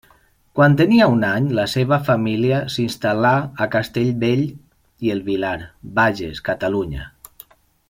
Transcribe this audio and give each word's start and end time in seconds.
Quan 0.59 0.77
tenia 0.77 1.09
un 1.15 1.19
any 1.31 1.49
la 1.59 1.65
seva 1.73 1.99
família 2.07 2.61
s’instal·là 2.77 3.35
a 3.65 3.69
Castellbell 3.77 4.43
i 5.09 5.15
el 5.17 5.23
Vilar, 5.29 5.55
Bages, 6.01 6.43
Catalunya. 6.51 7.09